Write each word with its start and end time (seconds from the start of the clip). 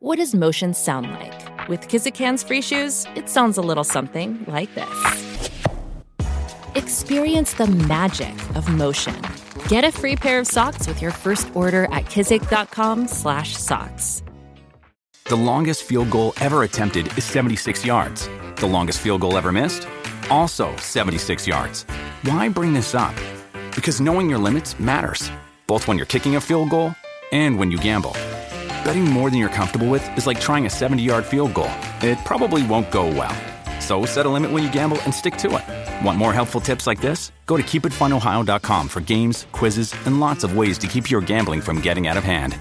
What 0.00 0.18
does 0.18 0.32
motion 0.32 0.74
sound 0.74 1.10
like? 1.10 1.68
With 1.68 1.88
Kizik 1.88 2.16
hands-free 2.16 2.62
shoes, 2.62 3.04
it 3.16 3.28
sounds 3.28 3.58
a 3.58 3.60
little 3.60 3.82
something 3.82 4.44
like 4.46 4.72
this. 4.76 5.50
Experience 6.76 7.54
the 7.54 7.66
magic 7.66 8.32
of 8.54 8.68
motion. 8.68 9.20
Get 9.66 9.82
a 9.82 9.90
free 9.90 10.14
pair 10.14 10.38
of 10.38 10.46
socks 10.46 10.86
with 10.86 11.02
your 11.02 11.10
first 11.10 11.50
order 11.52 11.86
at 11.86 12.04
kizik.com/socks. 12.04 14.22
The 15.24 15.36
longest 15.36 15.82
field 15.82 16.10
goal 16.10 16.32
ever 16.40 16.62
attempted 16.62 17.08
is 17.18 17.24
76 17.24 17.84
yards. 17.84 18.28
The 18.54 18.68
longest 18.68 19.00
field 19.00 19.22
goal 19.22 19.36
ever 19.36 19.50
missed? 19.50 19.88
Also 20.30 20.76
76 20.76 21.48
yards. 21.48 21.86
Why 22.22 22.48
bring 22.48 22.72
this 22.72 22.94
up? 22.94 23.16
Because 23.74 24.00
knowing 24.00 24.30
your 24.30 24.38
limits 24.38 24.78
matters, 24.78 25.32
both 25.66 25.88
when 25.88 25.96
you're 25.96 26.06
kicking 26.06 26.36
a 26.36 26.40
field 26.40 26.70
goal 26.70 26.94
and 27.32 27.58
when 27.58 27.72
you 27.72 27.78
gamble. 27.78 28.14
Betting 28.88 29.04
more 29.04 29.28
than 29.28 29.38
you're 29.38 29.50
comfortable 29.50 29.86
with 29.86 30.16
is 30.16 30.26
like 30.26 30.40
trying 30.40 30.64
a 30.64 30.70
70 30.70 31.02
yard 31.02 31.26
field 31.26 31.52
goal. 31.52 31.70
It 32.00 32.16
probably 32.24 32.66
won't 32.66 32.90
go 32.90 33.06
well. 33.06 33.36
So 33.82 34.06
set 34.06 34.24
a 34.24 34.30
limit 34.30 34.50
when 34.50 34.62
you 34.62 34.72
gamble 34.72 34.98
and 35.02 35.14
stick 35.14 35.36
to 35.44 35.58
it. 35.58 36.06
Want 36.06 36.16
more 36.16 36.32
helpful 36.32 36.58
tips 36.58 36.86
like 36.86 36.98
this? 36.98 37.30
Go 37.44 37.58
to 37.58 37.62
keepitfunohio.com 37.62 38.88
for 38.88 39.02
games, 39.02 39.46
quizzes, 39.52 39.94
and 40.06 40.20
lots 40.20 40.42
of 40.42 40.56
ways 40.56 40.78
to 40.78 40.86
keep 40.86 41.10
your 41.10 41.20
gambling 41.20 41.60
from 41.60 41.82
getting 41.82 42.06
out 42.06 42.16
of 42.16 42.24
hand. 42.24 42.58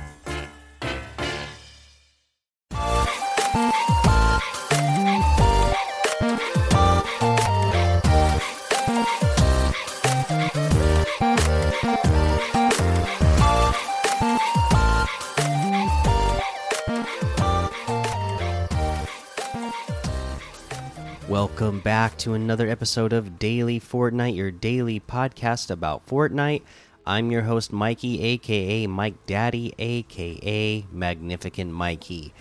Welcome 21.30 21.82
back 21.82 22.18
to 22.20 22.36
another 22.36 22.70
episode 22.70 23.12
of 23.12 23.38
Daily 23.38 23.82
Fortnite, 23.82 24.34
your 24.34 24.50
daily 24.50 25.02
podcast 25.02 25.70
about 25.70 26.08
Fortnite. 26.08 26.62
I'm 27.06 27.32
your 27.32 27.42
host, 27.42 27.74
Mikey, 27.74 28.24
aka 28.24 28.88
Mike 28.88 29.26
Daddy, 29.26 29.74
aka 29.78 30.86
Magnificent 30.90 31.70
Mikey. 31.74 32.34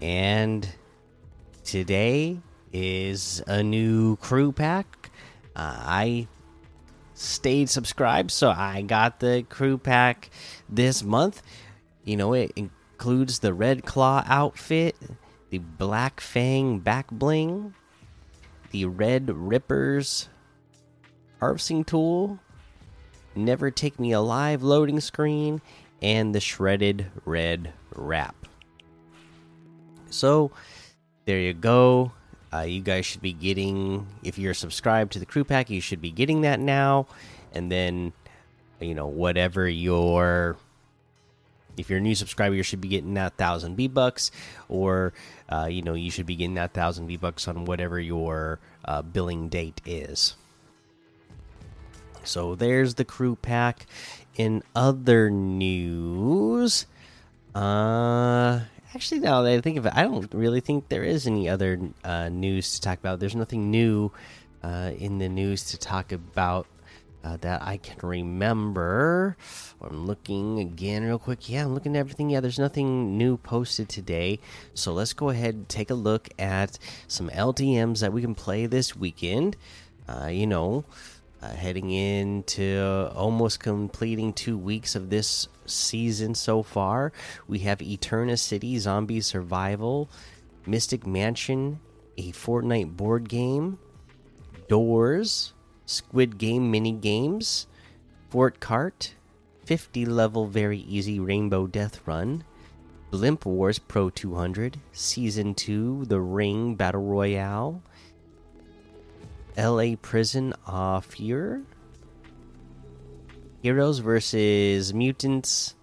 And 0.00 0.68
today 1.62 2.40
is 2.72 3.40
a 3.46 3.62
new 3.62 4.16
crew 4.16 4.50
pack. 4.50 5.12
Uh, 5.54 5.76
I 5.78 6.28
stayed 7.14 7.70
subscribed, 7.70 8.32
so 8.32 8.50
I 8.50 8.82
got 8.82 9.20
the 9.20 9.46
crew 9.48 9.78
pack 9.78 10.28
this 10.68 11.04
month. 11.04 11.40
You 12.02 12.16
know, 12.16 12.32
it 12.32 12.50
includes 12.56 13.38
the 13.38 13.54
Red 13.54 13.84
Claw 13.84 14.24
outfit, 14.26 14.96
the 15.50 15.58
Black 15.58 16.20
Fang 16.20 16.80
back 16.80 17.08
bling, 17.08 17.74
the 18.72 18.86
Red 18.86 19.30
Rippers 19.30 20.28
harvesting 21.38 21.84
tool, 21.84 22.38
Never 23.34 23.70
Take 23.70 24.00
Me 24.00 24.12
Alive 24.12 24.62
loading 24.62 25.00
screen, 25.00 25.60
and 26.00 26.34
the 26.34 26.40
Shredded 26.40 27.06
Red 27.24 27.72
Wrap. 27.94 28.34
So, 30.10 30.50
there 31.24 31.38
you 31.38 31.54
go. 31.54 32.12
Uh, 32.52 32.60
you 32.60 32.80
guys 32.80 33.06
should 33.06 33.22
be 33.22 33.32
getting, 33.32 34.06
if 34.22 34.38
you're 34.38 34.54
subscribed 34.54 35.12
to 35.12 35.18
the 35.18 35.26
crew 35.26 35.44
pack, 35.44 35.70
you 35.70 35.80
should 35.80 36.02
be 36.02 36.10
getting 36.10 36.42
that 36.42 36.60
now. 36.60 37.06
And 37.52 37.70
then, 37.70 38.12
you 38.80 38.94
know, 38.94 39.06
whatever 39.06 39.68
your 39.68 40.56
if 41.76 41.88
you're 41.88 41.98
a 41.98 42.02
new 42.02 42.14
subscriber, 42.14 42.54
you 42.54 42.62
should 42.62 42.80
be 42.80 42.88
getting 42.88 43.14
that 43.14 43.36
thousand 43.36 43.76
V 43.76 43.88
bucks, 43.88 44.30
or 44.68 45.12
uh, 45.48 45.68
you 45.70 45.82
know 45.82 45.94
you 45.94 46.10
should 46.10 46.26
be 46.26 46.36
getting 46.36 46.54
that 46.54 46.72
thousand 46.72 47.06
V 47.06 47.16
bucks 47.16 47.48
on 47.48 47.64
whatever 47.64 47.98
your 47.98 48.60
uh, 48.84 49.02
billing 49.02 49.48
date 49.48 49.80
is. 49.86 50.34
So 52.24 52.54
there's 52.54 52.94
the 52.94 53.04
crew 53.04 53.36
pack. 53.36 53.86
In 54.36 54.62
other 54.74 55.28
news, 55.28 56.86
uh, 57.54 58.60
actually, 58.94 59.20
now 59.20 59.42
that 59.42 59.52
I 59.52 59.60
think 59.60 59.76
of 59.76 59.86
it, 59.86 59.92
I 59.94 60.04
don't 60.04 60.32
really 60.32 60.60
think 60.60 60.88
there 60.88 61.04
is 61.04 61.26
any 61.26 61.48
other 61.48 61.78
uh, 62.02 62.28
news 62.30 62.74
to 62.74 62.80
talk 62.80 62.98
about. 62.98 63.20
There's 63.20 63.36
nothing 63.36 63.70
new 63.70 64.10
uh, 64.62 64.92
in 64.96 65.18
the 65.18 65.28
news 65.28 65.64
to 65.64 65.78
talk 65.78 66.12
about 66.12 66.66
uh, 67.24 67.36
that 67.38 67.62
I 67.62 67.76
can 67.76 67.96
remember. 68.02 69.36
I'm 69.80 70.06
looking 70.06 70.58
again 70.58 71.04
real 71.04 71.18
quick. 71.18 71.48
Yeah, 71.48 71.64
I'm 71.64 71.74
looking 71.74 71.96
at 71.96 72.00
everything. 72.00 72.30
Yeah, 72.30 72.40
there's 72.40 72.58
nothing 72.58 73.16
new 73.16 73.36
posted 73.36 73.88
today. 73.88 74.40
So 74.74 74.92
let's 74.92 75.12
go 75.12 75.30
ahead 75.30 75.54
and 75.54 75.68
take 75.68 75.90
a 75.90 75.94
look 75.94 76.28
at 76.38 76.78
some 77.08 77.28
LTMs 77.30 78.00
that 78.00 78.12
we 78.12 78.22
can 78.22 78.34
play 78.34 78.66
this 78.66 78.96
weekend. 78.96 79.56
Uh, 80.08 80.26
you 80.26 80.46
know, 80.46 80.84
uh, 81.42 81.50
heading 81.50 81.90
into 81.90 83.10
almost 83.14 83.60
completing 83.60 84.32
two 84.32 84.56
weeks 84.56 84.94
of 84.94 85.10
this 85.10 85.48
season 85.66 86.34
so 86.34 86.62
far, 86.62 87.12
we 87.48 87.60
have 87.60 87.82
Eterna 87.82 88.36
City 88.36 88.78
Zombie 88.78 89.20
Survival, 89.20 90.08
Mystic 90.66 91.06
Mansion, 91.06 91.80
a 92.16 92.32
Fortnite 92.32 92.96
board 92.96 93.28
game, 93.28 93.78
Doors, 94.68 95.52
Squid 95.86 96.38
Game 96.38 96.70
mini 96.70 96.92
games, 96.92 97.66
Fort 98.30 98.60
Cart, 98.60 99.14
50 99.64 100.06
level 100.06 100.46
very 100.46 100.78
easy 100.78 101.20
Rainbow 101.20 101.66
Death 101.66 102.00
Run, 102.06 102.44
Blimp 103.10 103.44
Wars 103.44 103.78
Pro 103.78 104.10
200, 104.10 104.80
Season 104.92 105.54
2 105.54 106.06
The 106.06 106.20
Ring 106.20 106.74
Battle 106.74 107.02
Royale, 107.02 107.82
LA 109.56 109.96
Prison 110.00 110.54
Off 110.66 111.20
Year, 111.20 111.62
Heroes 113.62 113.98
versus 113.98 114.92
Mutants, 114.92 115.74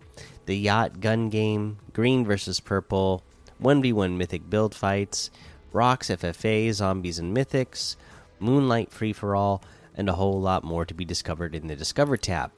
The 0.48 0.58
Yacht 0.58 1.00
Gun 1.00 1.30
Game, 1.30 1.78
Green 1.94 2.26
versus 2.26 2.60
Purple, 2.60 3.24
1v1 3.62 4.18
Mythic 4.18 4.50
Build 4.50 4.74
Fights, 4.74 5.30
Rocks 5.72 6.10
FFA, 6.10 6.74
Zombies 6.74 7.20
and 7.20 7.36
Mythics, 7.36 7.96
Moonlight 8.40 8.92
Free 8.92 9.14
for 9.14 9.36
All, 9.36 9.62
and 10.00 10.08
a 10.08 10.14
whole 10.14 10.40
lot 10.40 10.64
more 10.64 10.86
to 10.86 10.94
be 10.94 11.04
discovered 11.04 11.54
in 11.54 11.68
the 11.68 11.76
Discover 11.76 12.16
tab. 12.16 12.52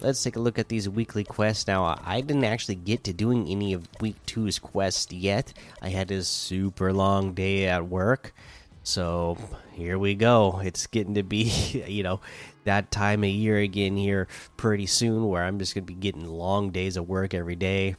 Let's 0.00 0.22
take 0.22 0.36
a 0.36 0.40
look 0.40 0.58
at 0.58 0.68
these 0.68 0.86
weekly 0.86 1.24
quests. 1.24 1.66
Now, 1.66 1.98
I 2.04 2.20
didn't 2.20 2.44
actually 2.44 2.74
get 2.74 3.04
to 3.04 3.14
doing 3.14 3.48
any 3.48 3.72
of 3.72 3.88
week 4.00 4.16
two's 4.26 4.58
quests 4.58 5.10
yet. 5.14 5.54
I 5.80 5.88
had 5.88 6.10
a 6.10 6.22
super 6.22 6.92
long 6.92 7.32
day 7.32 7.68
at 7.68 7.88
work. 7.88 8.34
So 8.82 9.38
here 9.72 9.98
we 9.98 10.14
go. 10.14 10.60
It's 10.62 10.86
getting 10.86 11.14
to 11.14 11.22
be, 11.22 11.44
you 11.88 12.02
know, 12.02 12.20
that 12.64 12.90
time 12.90 13.24
of 13.24 13.30
year 13.30 13.56
again 13.56 13.96
here 13.96 14.28
pretty 14.58 14.86
soon 14.86 15.28
where 15.28 15.44
I'm 15.44 15.58
just 15.58 15.74
going 15.74 15.86
to 15.86 15.92
be 15.92 15.98
getting 15.98 16.26
long 16.28 16.70
days 16.70 16.98
of 16.98 17.08
work 17.08 17.32
every 17.32 17.56
day. 17.56 17.96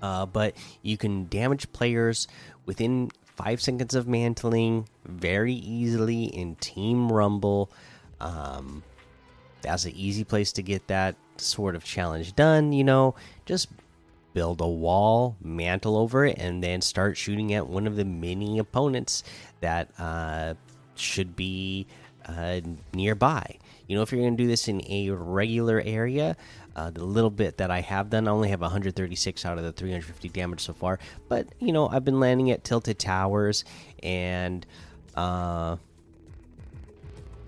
Uh, 0.00 0.24
but 0.24 0.56
you 0.80 0.96
can 0.96 1.28
damage 1.28 1.70
players 1.72 2.26
within 2.64 3.10
five 3.36 3.60
seconds 3.60 3.94
of 3.94 4.08
mantling 4.08 4.88
very 5.06 5.54
easily 5.54 6.24
in 6.24 6.56
Team 6.56 7.10
Rumble. 7.10 7.70
Um, 8.20 8.82
that's 9.62 9.84
an 9.84 9.92
easy 9.94 10.24
place 10.24 10.52
to 10.52 10.62
get 10.62 10.86
that 10.88 11.16
sort 11.36 11.74
of 11.74 11.84
challenge 11.84 12.34
done. 12.34 12.72
You 12.72 12.84
know, 12.84 13.14
just 13.44 13.68
build 14.34 14.60
a 14.60 14.68
wall, 14.68 15.36
mantle 15.42 15.96
over 15.96 16.26
it, 16.26 16.38
and 16.38 16.62
then 16.62 16.80
start 16.80 17.16
shooting 17.16 17.54
at 17.54 17.66
one 17.66 17.86
of 17.86 17.96
the 17.96 18.04
many 18.04 18.58
opponents 18.58 19.22
that 19.60 19.88
uh, 19.98 20.54
should 20.94 21.34
be 21.34 21.86
uh, 22.26 22.60
nearby. 22.92 23.58
You 23.86 23.96
know, 23.96 24.02
if 24.02 24.12
you're 24.12 24.20
going 24.20 24.36
to 24.36 24.42
do 24.42 24.48
this 24.48 24.68
in 24.68 24.82
a 24.90 25.10
regular 25.10 25.80
area, 25.84 26.36
uh, 26.74 26.90
the 26.90 27.04
little 27.04 27.30
bit 27.30 27.56
that 27.58 27.70
I 27.70 27.80
have 27.80 28.10
done, 28.10 28.28
I 28.28 28.30
only 28.30 28.50
have 28.50 28.60
136 28.60 29.46
out 29.46 29.58
of 29.58 29.64
the 29.64 29.72
350 29.72 30.28
damage 30.28 30.60
so 30.60 30.74
far. 30.74 30.98
But 31.28 31.46
you 31.58 31.72
know, 31.72 31.88
I've 31.88 32.04
been 32.04 32.20
landing 32.20 32.50
at 32.50 32.64
tilted 32.64 32.98
towers, 32.98 33.64
and 34.02 34.66
uh, 35.16 35.76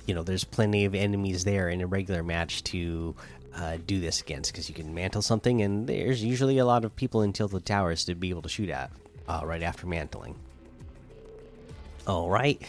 you 0.07 0.15
know, 0.15 0.23
there's 0.23 0.45
plenty 0.45 0.85
of 0.87 0.95
enemies 0.95 1.45
there 1.45 1.69
in 1.69 1.81
a 1.81 1.87
regular 1.87 2.23
match 2.23 2.65
to 2.65 3.15
uh, 3.55 3.77
do 3.87 4.01
this 4.01 4.21
against 4.21 4.53
because 4.53 4.69
you 4.69 4.75
can 4.75 4.95
mantle 4.95 5.23
something, 5.23 5.61
and 5.63 5.87
there's 5.87 6.23
usually 6.25 6.59
a 6.59 6.65
lot 6.65 6.85
of 6.85 6.95
people 6.97 7.23
in 7.23 7.33
tilted 7.33 7.67
towers 7.67 8.05
to 8.05 8.15
be 8.15 8.31
able 8.31 8.43
to 8.43 8.49
shoot 8.49 8.71
at 8.71 8.91
uh, 9.29 9.43
right 9.45 9.63
after 9.63 9.87
mantling. 9.87 10.35
All 12.07 12.31
right, 12.31 12.63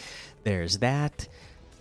there's 0.44 0.78
that. 0.78 1.28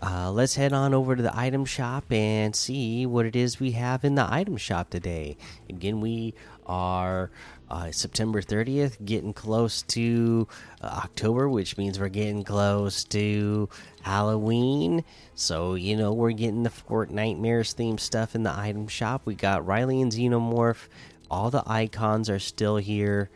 Uh, 0.02 0.32
let's 0.32 0.56
head 0.56 0.72
on 0.72 0.94
over 0.94 1.16
to 1.16 1.22
the 1.22 1.38
item 1.38 1.66
shop 1.66 2.06
and 2.12 2.56
see 2.56 3.06
what 3.06 3.26
it 3.26 3.36
is 3.36 3.60
we 3.60 3.72
have 3.72 4.06
in 4.06 4.16
the 4.16 4.34
item 4.34 4.56
shop 4.58 4.90
today. 4.90 5.36
Again, 5.70 6.00
we 6.00 6.34
are 6.66 7.30
uh, 7.70 7.92
September 7.92 8.42
30th, 8.42 9.04
getting 9.04 9.34
close 9.34 9.82
to 9.84 10.48
uh, 10.82 11.02
October, 11.04 11.50
which 11.50 11.78
means 11.78 12.00
we're 12.00 12.08
getting 12.08 12.44
close 12.44 13.04
to 13.04 13.68
Halloween. 14.02 15.04
So, 15.36 15.76
you 15.76 15.98
know, 15.98 16.14
we're 16.14 16.32
getting 16.32 16.64
the 16.64 16.70
Fortnitemares 16.70 17.76
themed 17.76 18.00
stuff 18.00 18.36
in 18.36 18.44
the 18.44 18.58
item 18.58 18.88
shop. 18.88 19.24
We 19.26 19.36
got 19.36 19.68
Ripley 19.68 20.02
and 20.02 20.12
Xenomorph 20.12 20.88
all 21.30 21.52
the 21.52 21.64
icons 21.66 22.30
are 22.30 22.40
still 22.40 22.78
here. 22.78 23.30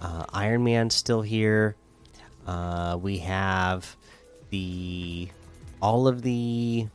Uh, 0.00 0.24
Iron 0.32 0.64
Man's 0.64 0.94
still 0.94 1.22
here. 1.22 1.76
Uh, 2.46 2.98
we 3.00 3.18
have 3.18 3.96
the 4.50 5.28
all 5.80 6.08
of 6.08 6.22
the 6.22 6.86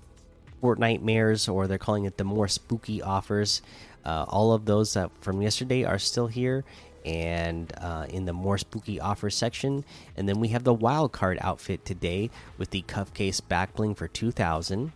Fortnitemares, 0.62 1.52
or 1.52 1.68
they're 1.68 1.78
calling 1.78 2.06
it 2.06 2.18
the 2.18 2.24
more 2.24 2.48
spooky 2.48 3.02
offers. 3.02 3.62
Uh, 4.04 4.26
all 4.28 4.54
of 4.54 4.66
those 4.66 4.98
from 5.22 5.42
yesterday 5.42 5.84
are 5.84 6.00
still 6.00 6.28
here 6.28 6.64
and 7.06 7.72
uh, 7.78 8.08
in 8.10 8.26
the 8.26 8.34
more 8.34 8.58
spooky 8.58 9.00
offer 9.00 9.30
section. 9.30 9.86
And 10.18 10.28
then 10.28 10.40
we 10.40 10.50
have 10.50 10.64
the 10.64 10.74
wild 10.74 11.12
card 11.12 11.38
outfit 11.42 11.86
today 11.86 12.32
with 12.58 12.72
the 12.72 12.82
cuff 12.82 13.14
case 13.14 13.40
backbling 13.40 13.96
for 13.96 14.08
2000, 14.08 14.92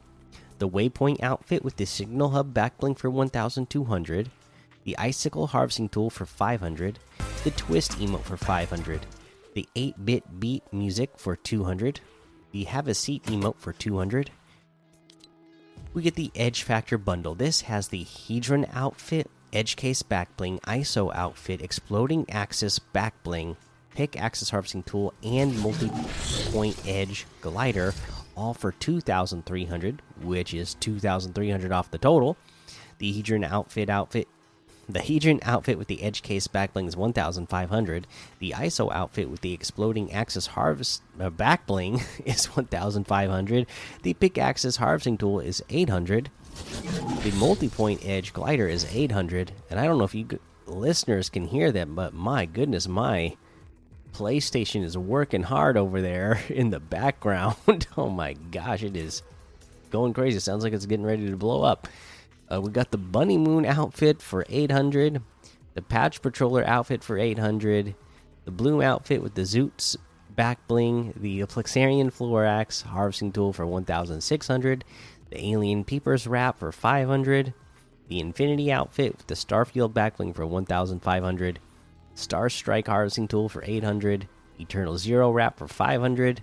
the 0.57 0.67
waypoint 0.67 1.21
outfit 1.21 1.63
with 1.63 1.77
the 1.77 1.85
signal 1.85 2.31
hub 2.31 2.53
backbling 2.53 2.97
for 2.97 3.09
1200, 3.09 4.29
the 4.83 4.97
icicle 4.97 5.47
harvesting 5.47 5.89
tool 5.89 6.09
for 6.09 6.25
500, 6.25 6.99
the 7.43 7.51
twist 7.51 7.91
emote 7.99 8.23
for 8.23 8.37
500, 8.37 9.05
the 9.53 9.67
8 9.75 10.05
bit 10.05 10.39
beat 10.39 10.63
music 10.73 11.11
for 11.15 11.35
200, 11.35 12.01
the 12.51 12.63
have 12.65 12.87
a 12.87 12.93
seat 12.93 13.23
emote 13.23 13.57
for 13.57 13.73
200 13.73 14.31
we 15.93 16.03
get 16.03 16.15
the 16.15 16.31
Edge 16.35 16.63
Factor 16.63 16.97
bundle. 16.97 17.35
This 17.35 17.61
has 17.61 17.87
the 17.87 18.05
Hedron 18.05 18.69
outfit, 18.73 19.29
Edge 19.51 19.75
Case 19.75 20.03
back 20.03 20.35
bling, 20.37 20.59
ISO 20.59 21.13
outfit, 21.13 21.61
Exploding 21.61 22.29
Axis 22.29 22.79
back 22.79 23.21
bling, 23.23 23.57
Pick 23.95 24.19
Axis 24.19 24.51
Harvesting 24.51 24.83
Tool, 24.83 25.13
and 25.23 25.57
Multi 25.59 25.89
Point 26.51 26.79
Edge 26.85 27.25
Glider, 27.41 27.93
all 28.37 28.53
for 28.53 28.71
2,300, 28.71 30.01
which 30.21 30.53
is 30.53 30.75
2,300 30.75 31.71
off 31.71 31.91
the 31.91 31.97
total. 31.97 32.37
The 32.99 33.11
Hedron 33.11 33.49
outfit 33.49 33.89
outfit 33.89 34.27
the 34.89 34.99
Hedron 34.99 35.39
outfit 35.43 35.77
with 35.77 35.87
the 35.87 36.01
edge 36.01 36.23
case 36.23 36.47
backbling 36.47 36.87
is 36.87 36.97
1,500. 36.97 38.07
The 38.39 38.51
ISO 38.57 38.91
outfit 38.91 39.29
with 39.29 39.41
the 39.41 39.53
exploding 39.53 40.11
axis 40.11 40.47
harvest 40.47 41.03
uh, 41.19 41.29
backbling 41.29 42.03
is 42.25 42.47
1,500. 42.47 43.67
The 44.01 44.13
pickaxe's 44.15 44.77
harvesting 44.77 45.17
tool 45.17 45.39
is 45.39 45.63
800. 45.69 46.31
The 47.23 47.31
multi-point 47.37 48.03
edge 48.03 48.33
glider 48.33 48.67
is 48.67 48.87
800. 48.91 49.51
And 49.69 49.79
I 49.79 49.85
don't 49.85 49.99
know 49.99 50.05
if 50.05 50.15
you 50.15 50.27
listeners 50.65 51.29
can 51.29 51.45
hear 51.45 51.71
that, 51.71 51.93
but 51.93 52.13
my 52.13 52.45
goodness, 52.45 52.87
my 52.87 53.37
PlayStation 54.13 54.83
is 54.83 54.97
working 54.97 55.43
hard 55.43 55.77
over 55.77 56.01
there 56.01 56.41
in 56.49 56.71
the 56.71 56.79
background. 56.79 57.55
oh 57.97 58.09
my 58.09 58.33
gosh, 58.33 58.81
it 58.81 58.97
is 58.97 59.21
going 59.91 60.13
crazy. 60.13 60.39
Sounds 60.39 60.63
like 60.63 60.73
it's 60.73 60.87
getting 60.87 61.05
ready 61.05 61.29
to 61.29 61.37
blow 61.37 61.61
up. 61.61 61.87
Uh, 62.51 62.61
we 62.61 62.71
got 62.71 62.91
the 62.91 62.97
Bunny 62.97 63.37
Moon 63.37 63.65
outfit 63.65 64.21
for 64.21 64.45
800, 64.49 65.21
the 65.75 65.81
Patch 65.81 66.21
Patroller 66.21 66.65
outfit 66.65 67.03
for 67.03 67.17
800, 67.17 67.95
the 68.45 68.51
Bloom 68.51 68.81
outfit 68.81 69.21
with 69.21 69.35
the 69.35 69.43
Zoots 69.43 69.95
back 70.35 70.65
bling, 70.67 71.13
the 71.15 71.41
Plexarian 71.41 72.11
Florax 72.11 72.83
harvesting 72.83 73.31
tool 73.31 73.53
for 73.53 73.67
1600, 73.67 74.83
the 75.29 75.45
Alien 75.45 75.83
Peepers 75.83 76.25
wrap 76.25 76.57
for 76.57 76.71
500, 76.71 77.53
the 78.07 78.19
Infinity 78.19 78.71
outfit 78.71 79.15
with 79.17 79.27
the 79.27 79.35
Starfield 79.35 79.93
backbling 79.93 80.33
for 80.33 80.45
1500, 80.45 81.59
Star 82.15 82.49
Strike 82.49 82.87
harvesting 82.87 83.27
tool 83.27 83.47
for 83.47 83.63
800, 83.63 84.27
Eternal 84.59 84.97
Zero 84.97 85.29
wrap 85.31 85.57
for 85.57 85.67
500. 85.67 86.41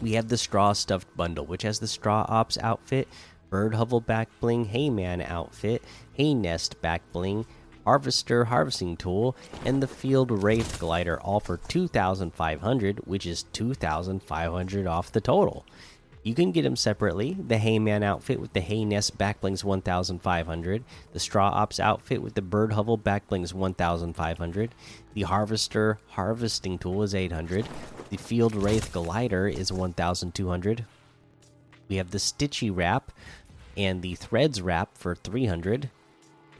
We 0.00 0.12
have 0.12 0.28
the 0.28 0.38
Straw 0.38 0.72
Stuffed 0.72 1.14
bundle, 1.16 1.44
which 1.44 1.62
has 1.62 1.80
the 1.80 1.88
Straw 1.88 2.24
Ops 2.28 2.56
outfit 2.58 3.08
Bird 3.50 3.74
Hovel 3.74 4.00
back 4.00 4.28
bling, 4.40 4.66
Hayman 4.66 5.20
outfit, 5.20 5.82
Hay 6.14 6.34
Nest 6.34 6.80
back 6.80 7.02
bling, 7.12 7.44
Harvester 7.84 8.44
harvesting 8.44 8.96
tool, 8.96 9.36
and 9.64 9.82
the 9.82 9.88
Field 9.88 10.30
Wraith 10.30 10.78
glider, 10.78 11.20
all 11.20 11.40
for 11.40 11.56
2,500, 11.56 13.00
which 13.06 13.26
is 13.26 13.42
2,500 13.52 14.86
off 14.86 15.10
the 15.10 15.20
total. 15.20 15.66
You 16.22 16.34
can 16.34 16.52
get 16.52 16.62
them 16.62 16.76
separately. 16.76 17.32
The 17.32 17.56
Hayman 17.56 18.02
outfit 18.02 18.40
with 18.40 18.52
the 18.52 18.60
Hay 18.60 18.84
Nest 18.84 19.16
backblings 19.16 19.64
1,500. 19.64 20.84
The 21.12 21.20
Straw 21.20 21.48
Ops 21.48 21.80
outfit 21.80 22.20
with 22.20 22.34
the 22.34 22.42
Bird 22.42 22.74
Hovel 22.74 22.98
backblings 22.98 23.54
1,500. 23.54 24.74
The 25.14 25.22
Harvester 25.22 25.98
harvesting 26.08 26.78
tool 26.78 27.02
is 27.02 27.14
800. 27.14 27.66
The 28.10 28.18
Field 28.18 28.54
Wraith 28.54 28.92
glider 28.92 29.48
is 29.48 29.72
1,200. 29.72 30.84
We 31.90 31.96
have 31.96 32.12
the 32.12 32.18
Stitchy 32.18 32.74
wrap 32.74 33.12
and 33.76 34.00
the 34.00 34.14
threads 34.14 34.62
wrap 34.62 34.96
for 34.96 35.14
300 35.14 35.90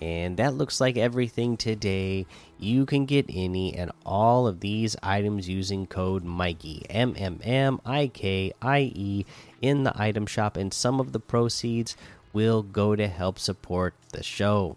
and 0.03 0.37
that 0.38 0.55
looks 0.55 0.81
like 0.81 0.97
everything 0.97 1.56
today 1.56 2.27
you 2.59 2.87
can 2.87 3.05
get 3.05 3.27
any 3.29 3.77
and 3.77 3.93
all 4.06 4.47
of 4.47 4.61
these 4.61 4.97
items 5.03 5.49
using 5.49 5.87
code 5.87 6.25
mikey 6.25 6.87
m 6.88 7.15
m 7.19 7.38
m 7.43 7.81
i 7.85 8.06
k 8.06 8.53
i 8.62 8.91
e 8.94 9.27
in 9.61 9.85
the 9.85 9.93
item 10.00 10.27
shop 10.27 10.56
and 10.56 10.73
some 10.73 11.00
of 11.00 11.12
the 11.12 11.21
proceeds 11.21 11.97
will 12.33 12.62
go 12.62 12.97
to 12.97 13.09
help 13.09 13.38
support 13.38 13.94
the 14.12 14.23
show 14.23 14.76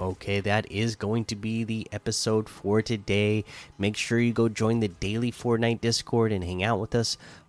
Okay, 0.00 0.38
that 0.40 0.70
is 0.70 0.94
going 0.94 1.24
to 1.24 1.34
be 1.34 1.64
the 1.64 1.88
episode 1.90 2.48
for 2.48 2.80
today. 2.80 3.44
Make 3.78 3.96
sure 3.96 4.20
you 4.20 4.32
go 4.32 4.48
join 4.48 4.78
the 4.78 4.86
daily 4.86 5.32
Fortnite 5.32 5.80
Discord 5.80 6.30
and 6.30 6.44
hang 6.44 6.62
out 6.62 6.78
with 6.78 6.94
us. 6.94 7.18